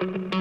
[0.00, 0.37] Let's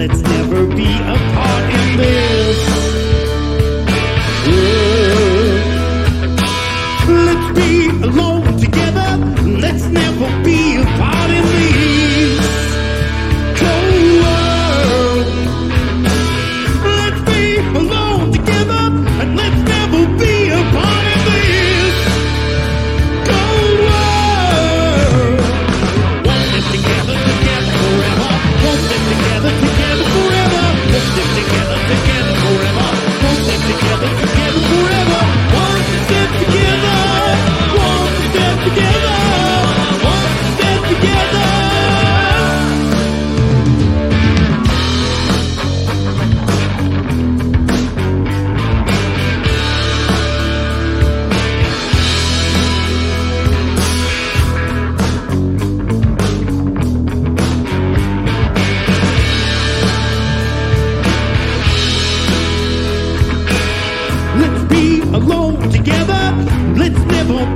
[0.00, 1.49] let's never be apart.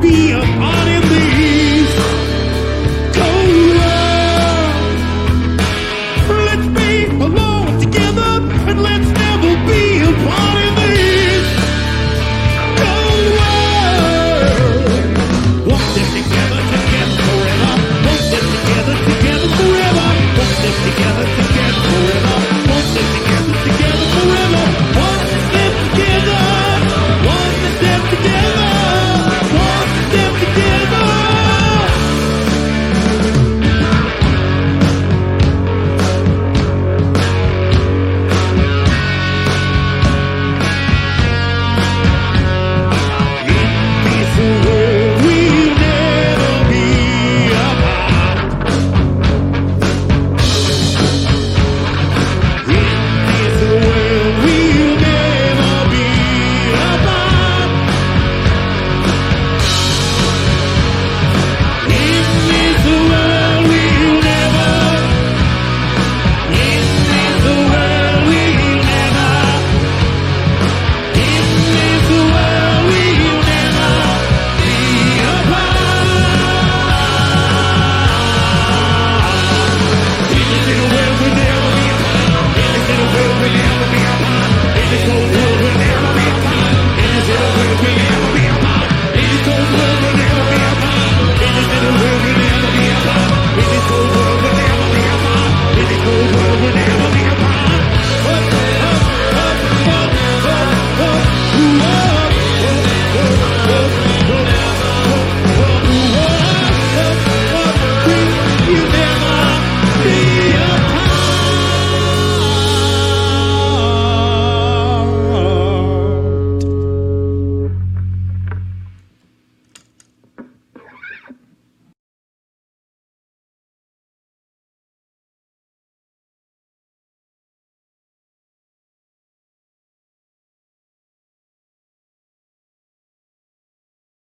[0.00, 0.33] be